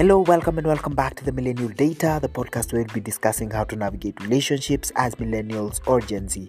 [0.00, 3.50] Hello, welcome, and welcome back to the Millennial Data, the podcast where we'll be discussing
[3.50, 6.48] how to navigate relationships as millennials or Gen Z.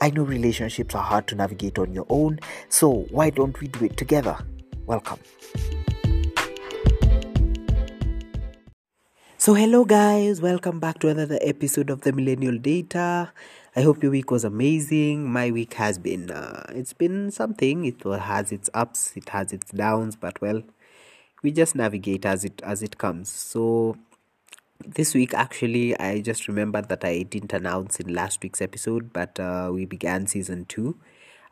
[0.00, 2.40] I know relationships are hard to navigate on your own,
[2.70, 4.38] so why don't we do it together?
[4.86, 5.18] Welcome.
[9.36, 13.30] So, hello, guys, welcome back to another episode of the Millennial Data.
[13.76, 15.30] I hope your week was amazing.
[15.30, 17.84] My week has been, uh, it's been something.
[17.84, 20.62] It has its ups, it has its downs, but well,
[21.46, 23.28] we just navigate as it as it comes.
[23.28, 23.96] So
[24.96, 29.40] this week actually i just remembered that i didn't announce in last week's episode but
[29.40, 30.98] uh, we began season two.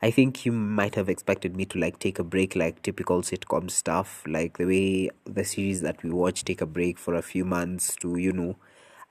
[0.03, 3.71] I think you might have expected me to like take a break like typical sitcom
[3.71, 7.45] stuff like the way the series that we watch take a break for a few
[7.45, 8.57] months to you know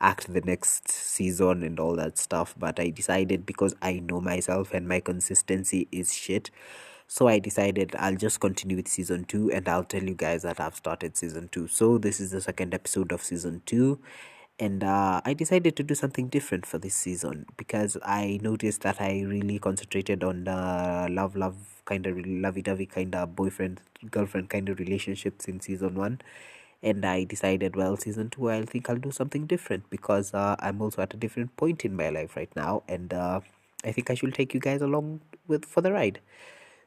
[0.01, 2.53] act the next season and all that stuff.
[2.59, 6.51] But i decided because i know myself and my consistency is shit
[7.07, 10.59] so I decided I'll just continue with season 2 and I'll tell you guys that
[10.59, 11.67] I've started season 2.
[11.67, 13.99] So this is the second episode of season 2
[14.59, 19.01] and uh, I decided to do something different for this season because I noticed that
[19.01, 21.55] I really concentrated on the love love
[21.85, 26.21] kind of lovey-dovey kind of boyfriend girlfriend kind of relationships in season 1
[26.83, 30.81] and I decided well season 2 I think I'll do something different because uh, I'm
[30.81, 33.41] also at a different point in my life right now and uh,
[33.83, 36.19] I think I should take you guys along with for the ride.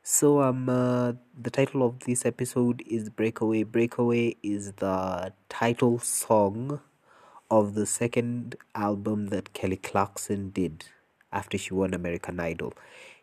[0.08, 3.64] So um uh, the title of this episode is Breakaway.
[3.64, 6.80] Breakaway is the title song
[7.50, 10.84] of the second album that Kelly Clarkson did
[11.32, 12.72] after she won American Idol.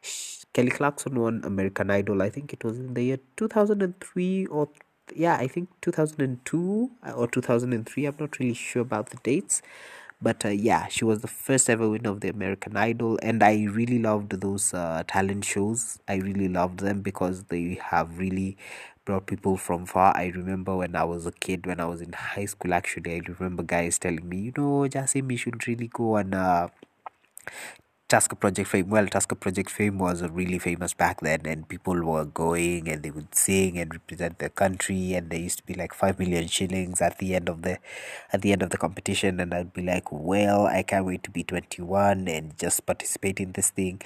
[0.02, 2.22] She, Kelly Clarkson won American Idol.
[2.22, 4.67] I think it was in the year 2003 or
[5.16, 8.06] yeah, I think 2002 or 2003.
[8.06, 9.61] I'm not really sure about the dates
[10.24, 13.66] but uh, yeah she was the first ever winner of the american idol and i
[13.66, 16.00] really loved those uh, talent shows.
[16.08, 18.58] I really loved them because they have really
[19.06, 20.16] brought people from far.
[20.16, 23.22] I remember when i was a kid when i was in high school actually i
[23.28, 26.67] remember guys telling me you know jasim you should really go and uh,
[28.14, 28.90] Tusker Project Fame.
[28.92, 33.10] Well, Tusker Project Fame was really famous back then, and people were going and they
[33.10, 37.02] would sing and represent their country, and there used to be like five million shillings
[37.02, 37.80] at the end of the
[38.32, 41.32] at the end of the competition, and I'd be like, well, I can't wait to
[41.32, 44.00] be twenty one and just participate in this thing,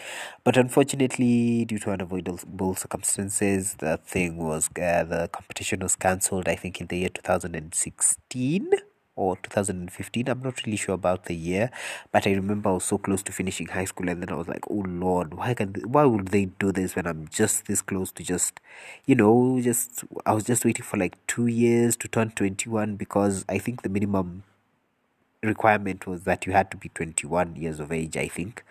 [0.45, 6.47] but unfortunately, due to unavoidable circumstances, the thing was uh, the competition was cancelled.
[6.47, 8.71] I think in the year two thousand and sixteen
[9.17, 11.69] or 2015 i'm not really sure about the year
[12.11, 14.47] but i remember i was so close to finishing high school and then i was
[14.47, 17.81] like oh lord why can they, why would they do this when i'm just this
[17.81, 18.59] close to just
[19.05, 23.43] you know just i was just waiting for like 2 years to turn 21 because
[23.49, 24.43] i think the minimum
[25.43, 28.63] requirement was that you had to be 21 years of age i think.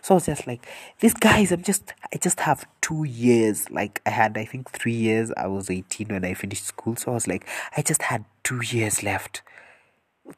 [0.00, 0.66] So i was just like
[1.00, 3.70] these guys i'm just i just have two years.
[3.70, 5.32] Like i had i think three years.
[5.36, 6.96] I was 18 when i finished school.
[6.96, 7.46] So i was like
[7.76, 9.42] i just had two years left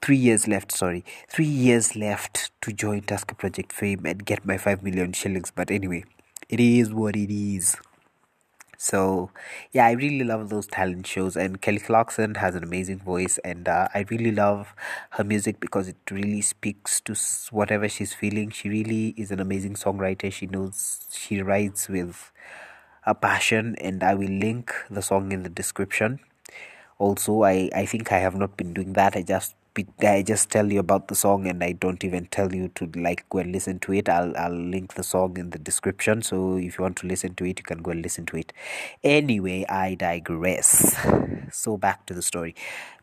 [0.00, 1.04] three years left sorry.
[1.28, 5.70] Three years left to join Tusker Project Fame and get my 5 million shillings but
[5.70, 6.04] anyway
[6.48, 7.76] it is what it is.
[8.78, 9.30] So
[9.72, 13.66] yeah i really love those talent shows and kelly clarkson has an amazing voice and
[13.68, 14.74] uh, i really love
[15.10, 17.14] her music because it really speaks to
[17.50, 18.50] whatever she's feeling.
[18.50, 20.32] She really is an amazing songwriter.
[20.32, 22.30] She knows she writes with
[23.06, 26.20] a passion and i will link the song in the description.
[26.98, 29.16] Also i i think i have not been doing that.
[29.16, 29.54] I just
[30.02, 33.28] I just tell you about the song and I don't even tell you to like
[33.28, 34.08] go and listen to it.
[34.08, 36.22] I'll I'll link the song in the description.
[36.22, 38.52] So if you want to listen to it, you can go and listen to it.
[39.02, 40.96] Anyway, I digress.
[41.52, 42.54] So back to the story.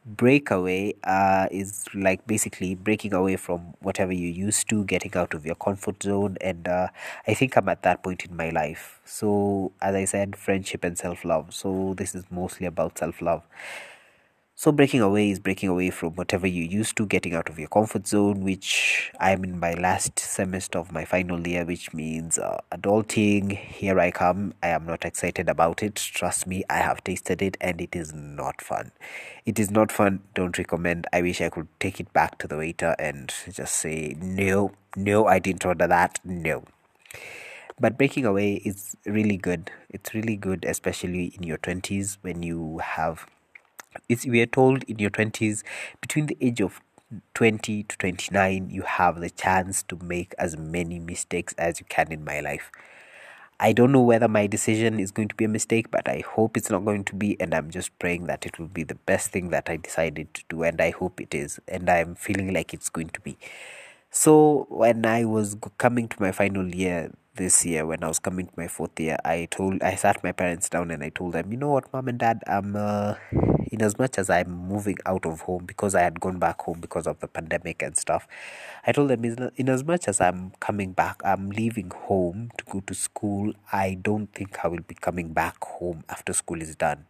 [0.05, 5.45] Breakaway uh, is like basically breaking away from whatever you're used to, getting out of
[5.45, 6.87] your comfort zone, and uh,
[7.27, 8.99] I think I'm at that point in my life.
[9.05, 11.53] So as I said, friendship and self love.
[11.53, 13.43] So this is mostly about self love
[14.61, 17.67] so breaking away is breaking away from whatever you used to, getting out of your
[17.67, 22.59] comfort zone, which I'm in my last semester of my final year, which means uh,
[22.71, 23.57] adulting.
[23.57, 24.53] Here I come.
[24.61, 25.95] I am not excited about it.
[25.95, 28.91] Trust me, I have tasted it and it is not fun.
[29.47, 30.21] It is not fun.
[30.35, 31.07] Don't recommend.
[31.11, 35.25] I wish I could take it back to the waiter and just say, no, no,
[35.25, 36.19] I didn't order that.
[36.23, 36.65] No
[37.79, 42.77] but breaking away is really good it's really good especially in your 20s when you
[42.77, 43.25] have
[44.09, 45.63] it's we are told in your 20s
[45.99, 46.81] between the age of
[47.33, 52.11] 20 to 29 you have the chance to make as many mistakes as you can
[52.11, 52.71] in my life.
[53.59, 56.57] I don't know whether my decision is going to be a mistake but i hope
[56.57, 59.29] it's not going to be and i'm just praying that it will be the best
[59.29, 62.73] thing that i decided to do and i hope it is and i'm feeling like
[62.73, 63.37] it's going to be.
[64.09, 68.47] So when i was coming to my final year this year when I was coming
[68.47, 71.51] to my fourth year, I told I sat my parents down and I told them,
[71.51, 73.15] you know what, mom and dad, I'm uh,
[73.71, 76.79] in as much as I'm moving out of home because I had gone back home
[76.81, 78.27] because of the pandemic and stuff,
[78.85, 82.81] I told them in, as much as I'm coming back, I'm leaving home to go
[82.81, 83.53] to school.
[83.71, 87.05] I don't think I will be coming back home after school is done.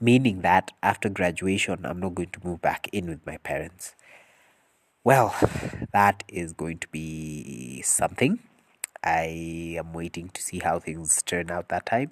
[0.00, 3.94] Meaning that after graduation, I'm not going to move back in with my parents.
[5.04, 5.34] Well,
[5.92, 8.38] that is going to be something.
[9.02, 12.10] I am waiting to see how things turn out that time.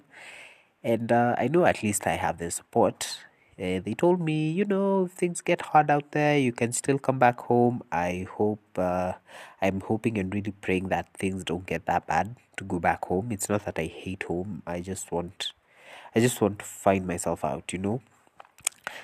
[0.83, 3.19] And uh, I know at least I have their support.
[3.59, 6.97] Uh, they told me, you know, if things get hard out there, you can still
[6.97, 7.83] come back home.
[7.91, 9.13] I hope, uh,
[9.61, 13.31] I'm hoping and really praying that things don't get that bad to go back home.
[13.31, 14.63] It's not that I hate home.
[14.65, 15.51] I just want,
[16.15, 18.01] I just want to find myself out, you know.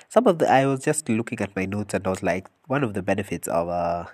[0.08, 2.82] Some of the, I was just looking at my notes and I was like, one
[2.82, 4.06] of the benefits of uh,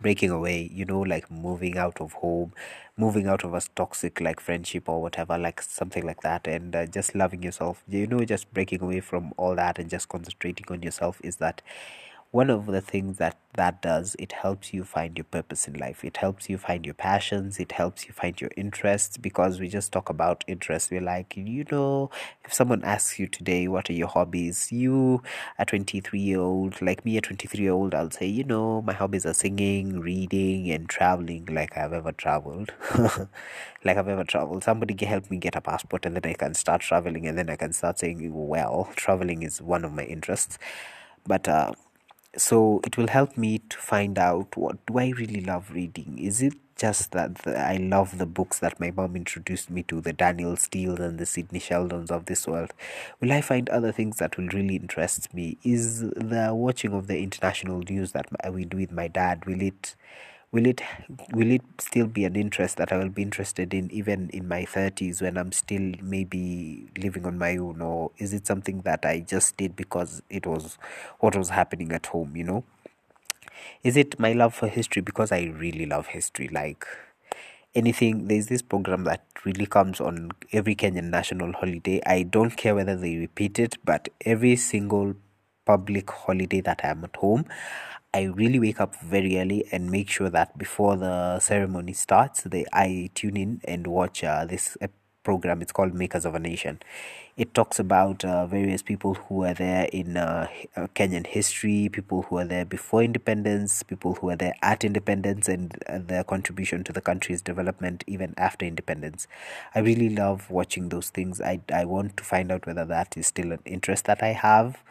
[0.00, 2.52] breaking away, you know, like moving out of home,
[2.96, 6.86] moving out of a toxic like friendship or whatever, like something like that, and uh,
[6.86, 10.82] just loving yourself, you know, just breaking away from all that and just concentrating on
[10.82, 11.62] yourself is that
[12.30, 16.04] one of the things that that does it helps you find your purpose in life.
[16.04, 17.58] It helps you find your passions.
[17.58, 19.16] It helps you find your interests.
[19.16, 22.10] Because we just talk about interests we're like you know
[22.44, 24.70] if someone asks you today what are your hobbies?
[24.70, 25.22] You
[25.58, 28.92] a 23 year old like me a 23 year old i'll say you know my
[28.92, 32.72] hobbies are singing reading and traveling like i've ever traveled.
[33.84, 34.64] Like i've ever traveled.
[34.64, 37.56] Somebody help me get a passport and then i can start traveling and then i
[37.56, 40.58] can start saying well traveling is one of my interests.
[41.26, 41.72] But uh
[42.38, 46.18] so it will help me to find out what do I really love reading.
[46.18, 50.00] Is it just that the, I love the books that my mom introduced me to,
[50.00, 52.72] the Danielle Steels and the Sidney Sheldons of this world?
[53.20, 55.58] Will I find other things that will really interest me?
[55.64, 59.60] Is the watching of the international news that I we do with my dad will
[59.60, 59.96] it
[60.50, 60.80] will it
[61.32, 64.64] will it still be an interest that I will be interested in even in my
[64.64, 67.82] 30s when I'm still maybe living on my own?
[67.82, 70.78] Or is it something that I just did because it was
[71.20, 72.64] what was happening at home you know?
[73.82, 76.48] Is it my love for history because I really love history?
[76.48, 76.86] Like
[77.74, 82.00] anything there's this program that really comes on every Kenyan national holiday.
[82.06, 85.14] I don't care whether they repeat it but every single
[85.66, 87.44] public holiday that I'm at home
[88.14, 92.64] I really wake up very early and make sure that before the ceremony starts, they
[92.72, 94.76] I tune in and watch uh, this
[95.22, 95.60] program.
[95.60, 96.80] It's called Makers of a Nation.
[97.36, 102.22] It talks about uh, various people who were there in uh, uh, Kenyan history, people
[102.22, 106.82] who were there before independence, people who were there at independence, and uh, their contribution
[106.84, 109.28] to the country's development even after independence.
[109.74, 111.42] I really love watching those things.
[111.42, 114.82] I I want to find out whether that is still an interest that I have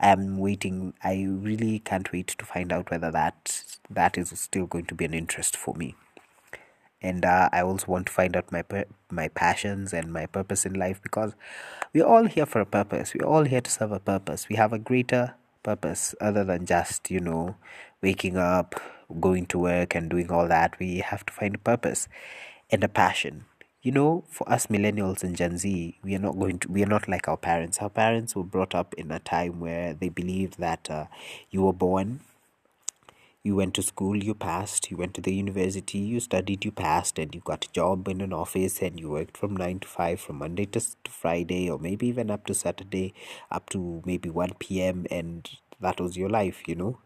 [0.00, 0.94] I'm waiting.
[1.02, 5.04] I really can't wait to find out whether that that is still going to be
[5.04, 5.94] an interest for me.
[7.00, 8.64] And uh, I also want to find out my
[9.10, 11.34] my passions and my purpose in life because
[11.92, 13.14] we're all here for a purpose.
[13.14, 14.48] We're all here to serve a purpose.
[14.48, 17.56] We have a greater purpose other than just you know
[18.02, 18.80] waking up,
[19.20, 20.78] going to work, and doing all that.
[20.78, 22.08] We have to find a purpose
[22.70, 23.44] and a passion
[23.84, 26.86] you know, for us millennials and Gen Z, we are not going to, we are
[26.86, 27.78] not like our parents.
[27.80, 31.04] Our parents were brought up in a time where they believed that uh,
[31.50, 32.20] you were born,
[33.42, 37.18] you went to school, you passed, you went to the university, you studied, you passed,
[37.18, 40.18] and you got a job in an office and you worked from 9 to 5
[40.18, 43.12] from Monday to, to Friday, or maybe even up to Saturday,
[43.50, 46.96] up to maybe 1 p.m., and that was your life, you know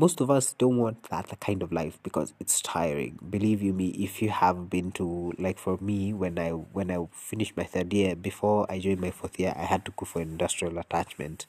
[0.00, 3.18] most of us don't want that kind of life because it's tiring.
[3.28, 6.98] Believe you me if you have been to like for me when i when i
[7.12, 10.22] finished my third year before i joined my fourth year i had to go for
[10.22, 11.46] industrial attachment.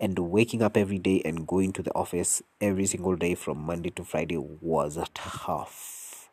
[0.00, 3.90] And waking up every day and going to the office every single day from monday
[3.90, 6.30] to friday was tough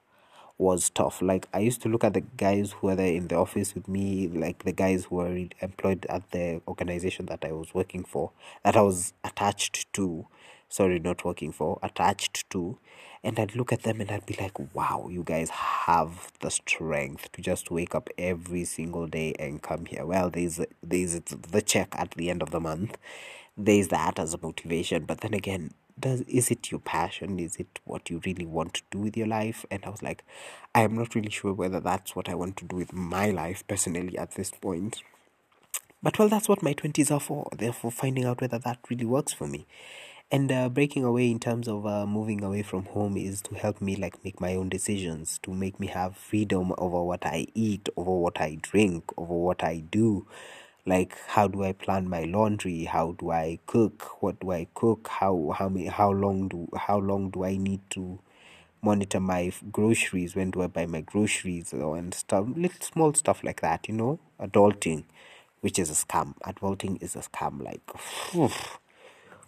[0.58, 1.22] was tough.
[1.22, 3.88] Like i used to look at the guys who were there in the office with
[3.88, 8.32] me like the guys who were employed at the organization that i was working for
[8.64, 10.28] that i was attached to
[10.72, 12.78] sorry, not working for, attached to.
[13.24, 17.32] And I'd look at them and I'd be like, wow, you guys have the strength
[17.34, 20.06] to just wake up every single day and come here.
[20.06, 22.98] Well, there's, there's the check at the end of the month.
[23.56, 25.06] There's that as a motivation.
[25.06, 28.82] But then again, does is it your passion is it what you really want to
[28.92, 30.24] do with your life and i was like
[30.74, 33.64] i am not really sure whether that's what i want to do with my life
[33.68, 35.04] personally at this point
[36.02, 39.06] but well that's what my 20s are for they're for finding out whether that really
[39.06, 39.68] works for me
[40.32, 43.82] and uh, breaking away in terms of uh, moving away from home is to help
[43.82, 47.90] me like make my own decisions to make me have freedom over what i eat
[47.98, 50.26] over what i drink over what i do.
[50.86, 52.86] Like how do i plan my laundry?
[52.86, 54.22] How do i cook?
[54.22, 55.08] What do i cook?
[55.10, 58.20] How how how long do how long do i need to
[58.82, 60.36] monitor my groceries?
[60.36, 61.74] When do i buy my groceries?
[61.74, 64.20] And stuff little small stuff like that you know?
[64.40, 65.04] Adulting
[65.62, 66.36] which is a scam.
[66.46, 67.64] Adulting is a scam.
[67.64, 67.82] Like,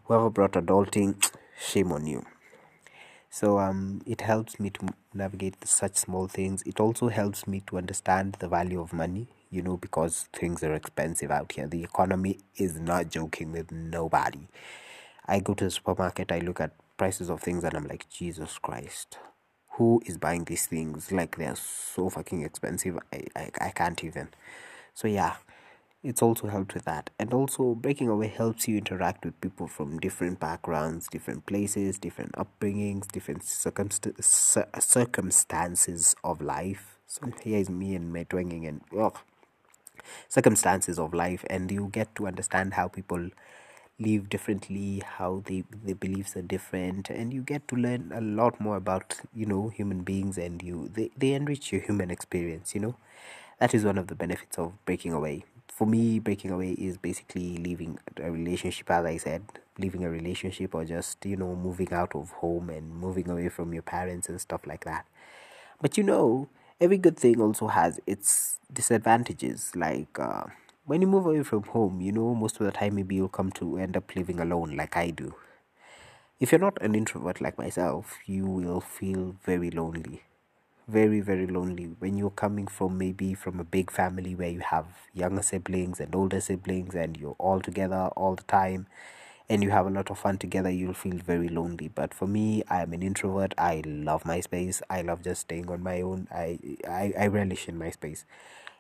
[0.06, 1.24] whoever brought adulting,
[1.60, 2.26] shame on you.
[3.30, 6.62] So um, it helps me to navigate such small things.
[6.64, 10.74] It also helps me to understand the value of money, you know, because things are
[10.76, 11.68] expensive out here.
[11.68, 14.48] The economy is not joking with nobody.
[15.26, 18.60] I go to the supermarket, I look at prices of things, and I'm like, Jesus
[18.60, 19.18] Christ,
[19.72, 21.12] who is buying these things?
[21.12, 23.00] Like they're so fucking expensive.
[23.12, 24.30] I, I, I can't even.
[24.94, 25.36] So yeah,
[26.04, 27.10] it's also helped with that.
[27.18, 32.34] And also breaking away helps you interact with people from different backgrounds different places different
[32.34, 34.24] upbringings different circumst-
[34.82, 36.98] circumstances of life.
[37.08, 38.82] So here is me and my twanging and
[40.28, 41.46] circumstances of life.
[41.50, 43.30] And you get to understand how people
[44.00, 47.10] live differently how they their beliefs are different.
[47.10, 50.90] And you get to learn a lot more about you know human beings and you
[50.94, 52.96] they, they enrich your human experience you know?
[53.60, 55.46] That is one of the benefits of breaking away
[55.76, 59.44] for me, breaking away is basically leaving a relationship, as I said,
[59.80, 63.74] leaving a relationship or just, you know, moving out of home and moving away from
[63.74, 65.08] your parents and stuff like that.
[65.82, 66.48] But you know,
[66.80, 69.76] every good thing also has its disadvantages.
[69.76, 70.44] Like, uh,
[70.86, 73.52] when you move away from home, you know, most of the time maybe you'll come
[73.54, 75.34] to end up living alone, like I do.
[76.40, 80.22] If you're not an introvert like myself, you will feel very lonely
[80.88, 81.86] very very lonely.
[82.00, 86.14] When you're coming from maybe from a big family where you have younger siblings and
[86.16, 88.88] older siblings and you're all together all the time
[89.50, 91.88] and you have a lot of fun together you'll feel very lonely.
[91.88, 93.54] But for me i'm an introvert.
[93.58, 94.82] I love my space.
[94.90, 96.28] I love just staying on my own.
[96.32, 98.26] I i, I relish in my space.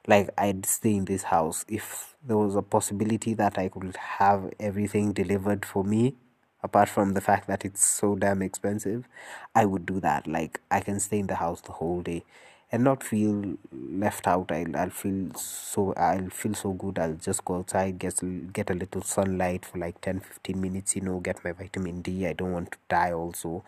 [0.07, 4.51] Like i'd stay in this house if there was a possibility that i could have
[4.59, 6.15] everything delivered for me
[6.63, 9.07] apart from the fact that it's so damn expensive
[9.55, 10.27] i would do that.
[10.27, 12.23] Like i can stay in the house the whole day
[12.71, 14.51] and not feel left out.
[14.51, 16.99] I'll, I'll feel so i'll feel so good.
[16.99, 18.19] I'll just go outside get
[18.53, 22.25] get a little sunlight for like 10 15 minutes you know get my vitamin d.
[22.27, 23.63] I don't want to die also.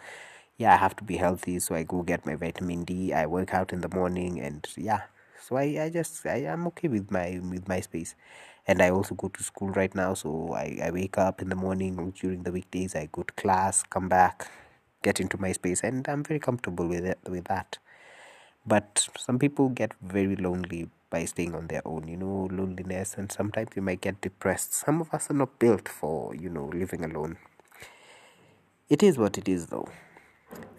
[0.57, 3.13] Yeah i have to be healthy so i go get my vitamin d.
[3.13, 5.01] I work out in the morning and yeah.
[5.41, 8.15] So i, I just I, i'm okay with my with my space
[8.67, 10.13] and I also go to school right now.
[10.13, 13.83] So I, I wake up in the morning during the weekdays, I go to class,
[13.83, 14.49] come back,
[15.03, 17.77] get into my space, and I'm very comfortable with it with that.
[18.65, 23.31] But some people get very lonely by staying on their own, you know, loneliness, and
[23.31, 24.73] sometimes you might get depressed.
[24.73, 27.37] Some of us are not built for, you know, living alone.
[28.89, 29.89] It is what it is, though.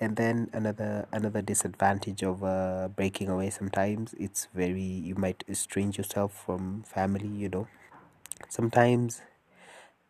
[0.00, 5.98] And then another another disadvantage of uh, breaking away sometimes it's very you might estrange
[5.98, 7.68] yourself from family, you know.
[8.48, 9.22] Sometimes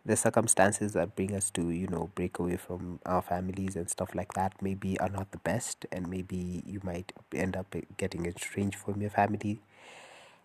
[0.04, 4.14] the circumstances that bring us to you know break away from our families and stuff
[4.14, 8.76] like that maybe are not the best and maybe you might end up getting estranged
[8.76, 9.60] from your family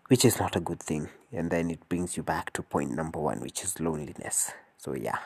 [0.08, 1.08] which is not a good thing.
[1.32, 4.52] And then it brings you back to point number one which is loneliness.
[4.76, 5.18] So yeah.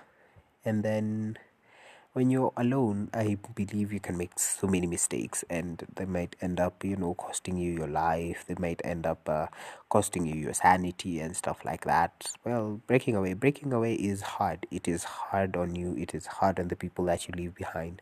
[0.65, 1.39] And then
[2.17, 6.59] when you're alone, I believe you can make so many mistakes, and they might end
[6.59, 8.47] up, you know, costing you your life.
[8.49, 9.49] They might end up uh,
[9.91, 12.33] costing you your sanity and stuff like that.
[12.43, 14.67] Well, breaking away, breaking away is hard.
[14.71, 15.95] It is hard on you.
[15.95, 18.01] It is hard on the people that you leave behind.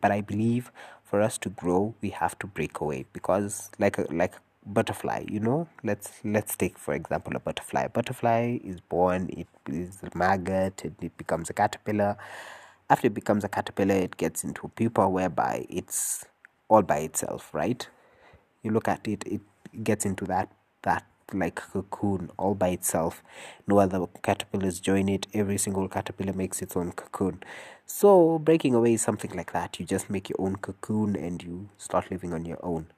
[0.00, 0.72] But I believe
[1.04, 4.36] for us to grow, we have to break away because, like a like
[4.66, 10.02] butterfly you know let's let's take for example a butterfly butterfly is born it is
[10.02, 12.14] a maggot it becomes a caterpillar
[12.90, 16.26] after it becomes a caterpillar, it gets into pupa whereby it's
[16.68, 17.88] all by itself, right?
[18.62, 19.40] You look at it, it
[19.84, 20.50] gets into that
[20.82, 23.22] that like cocoon all by itself.
[23.66, 25.28] No other caterpillars join it.
[25.32, 27.42] Every single caterpillar makes its own cocoon.
[27.86, 29.78] So breaking away is something like that.
[29.78, 32.88] You just make your own cocoon and you start living on your own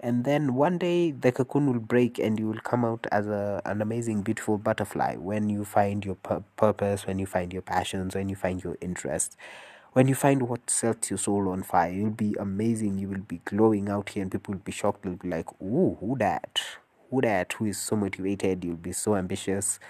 [0.00, 3.62] and then one day the cocoon will break and you will come out as a,
[3.66, 8.14] an amazing beautiful butterfly when you find your pur- purpose when you find your passions
[8.14, 9.36] when you find your interests
[9.94, 12.98] when you find what sets your soul on fire you'll be amazing.
[12.98, 15.02] You will be glowing out here and people will be shocked.
[15.04, 16.60] They'll be like ooh who that
[17.10, 18.64] who that who is so motivated?
[18.64, 19.80] You'll be so ambitious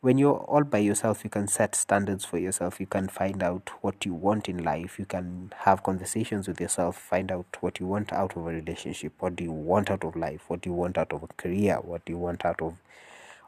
[0.00, 2.78] when you're all by yourself you can set standards for yourself.
[2.78, 4.98] You can find out what you want in life.
[4.98, 9.12] You can have conversations with yourself find out what you want out of a relationship
[9.18, 11.76] what do you want out of life what do you want out of a career
[11.82, 12.76] what do you want out of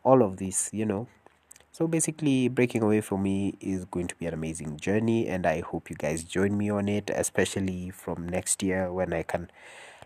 [0.03, 1.07] all of this you know.
[1.73, 5.61] So basically breaking away for me is going to be an amazing journey and i
[5.61, 9.49] hope you guys join me on it especially from next year when i can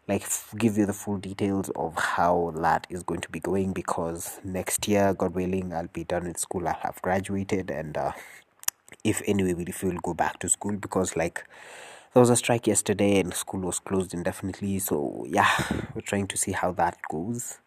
[0.07, 0.27] like
[0.59, 4.87] give you the full details of how that is going to be going because next
[4.87, 6.69] year god willing i'll be done with school.
[6.69, 8.13] I'll have graduated and uh,
[9.03, 11.45] if anyway if we'll go back to school because like
[12.13, 14.79] there was a strike yesterday and school was closed indefinitely.
[14.79, 15.51] So yeah
[15.95, 17.59] we're trying to see how that goes.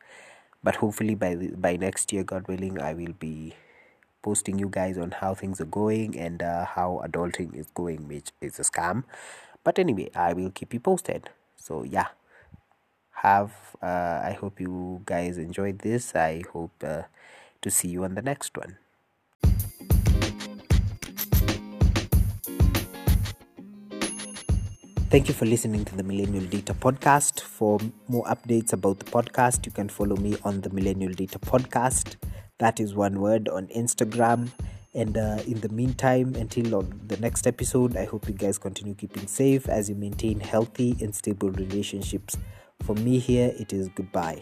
[0.63, 3.56] But hopefully by the, by next year god willing i will be
[4.22, 8.32] posting you guys on how things are going and uh, how adulting is going which
[8.41, 9.06] is a scam.
[9.63, 11.29] But anyway i will keep you posted.
[11.56, 12.08] So yeah
[13.24, 17.03] have uh, i hope you guys enjoyed this i hope uh,
[17.62, 18.77] to see you on the next one
[25.09, 27.39] Thank you for listening to the Millennial Data Podcast.
[27.39, 32.17] For more updates about the podcast, you can follow me on the Millennial Data Podcast.
[32.57, 34.50] That is one word on Instagram.
[34.93, 39.27] And uh, in the meantime, until the next episode, I hope you guys continue keeping
[39.27, 42.36] safe as you maintain healthy and stable relationships.
[42.81, 44.41] For me, here, it is goodbye.